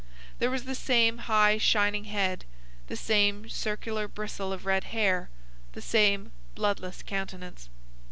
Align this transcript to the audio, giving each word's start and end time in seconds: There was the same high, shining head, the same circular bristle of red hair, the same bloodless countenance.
There 0.39 0.49
was 0.49 0.63
the 0.63 0.73
same 0.73 1.19
high, 1.29 1.59
shining 1.59 2.05
head, 2.05 2.43
the 2.87 2.95
same 2.95 3.47
circular 3.49 4.07
bristle 4.07 4.51
of 4.51 4.65
red 4.65 4.85
hair, 4.85 5.29
the 5.73 5.79
same 5.83 6.31
bloodless 6.55 7.03
countenance. 7.03 7.69